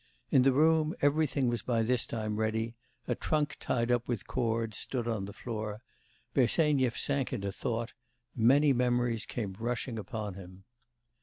In 0.31 0.41
the 0.41 0.51
room 0.51 0.95
everything 1.03 1.47
was 1.47 1.61
by 1.61 1.83
this 1.83 2.07
time 2.07 2.37
ready; 2.37 2.73
a 3.07 3.13
trunk, 3.13 3.57
tied 3.59 3.91
up 3.91 4.07
with 4.07 4.25
cord, 4.25 4.73
stood 4.73 5.07
on 5.07 5.25
the 5.25 5.31
floor. 5.31 5.83
Bersenyev 6.33 6.97
sank 6.97 7.31
into 7.31 7.51
thought: 7.51 7.93
many 8.35 8.73
memories 8.73 9.27
came 9.27 9.55
rushing 9.59 9.99
upon 9.99 10.33
him. 10.33 10.63